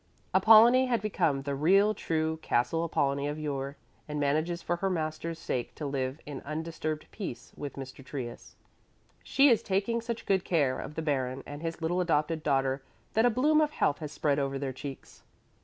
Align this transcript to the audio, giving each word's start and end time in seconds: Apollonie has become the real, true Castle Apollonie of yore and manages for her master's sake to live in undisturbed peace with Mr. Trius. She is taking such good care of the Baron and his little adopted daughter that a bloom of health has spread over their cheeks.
Apollonie 0.33 0.87
has 0.87 0.99
become 0.99 1.43
the 1.43 1.53
real, 1.53 1.93
true 1.93 2.37
Castle 2.41 2.83
Apollonie 2.83 3.27
of 3.27 3.37
yore 3.37 3.77
and 4.07 4.19
manages 4.19 4.59
for 4.59 4.77
her 4.77 4.89
master's 4.89 5.37
sake 5.37 5.75
to 5.75 5.85
live 5.85 6.19
in 6.25 6.41
undisturbed 6.41 7.05
peace 7.11 7.53
with 7.55 7.73
Mr. 7.75 8.03
Trius. 8.03 8.55
She 9.21 9.49
is 9.49 9.61
taking 9.61 10.01
such 10.01 10.25
good 10.25 10.43
care 10.43 10.79
of 10.79 10.95
the 10.95 11.03
Baron 11.03 11.43
and 11.45 11.61
his 11.61 11.83
little 11.83 12.01
adopted 12.01 12.41
daughter 12.41 12.81
that 13.13 13.27
a 13.27 13.29
bloom 13.29 13.61
of 13.61 13.73
health 13.73 13.99
has 13.99 14.11
spread 14.11 14.39
over 14.39 14.57
their 14.57 14.73
cheeks. 14.73 15.21